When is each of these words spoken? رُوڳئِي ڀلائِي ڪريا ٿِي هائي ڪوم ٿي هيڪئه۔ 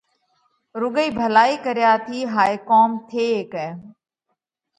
رُوڳئِي 0.81 1.05
ڀلائِي 1.19 1.55
ڪريا 1.65 1.91
ٿِي 2.05 2.19
هائي 2.33 2.55
ڪوم 2.69 2.89
ٿي 3.09 3.23
هيڪئه۔ 3.35 3.67